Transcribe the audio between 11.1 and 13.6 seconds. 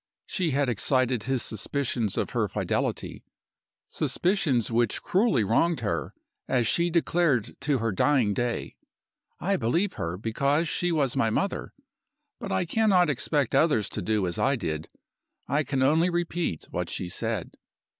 my mother. But I cannot expect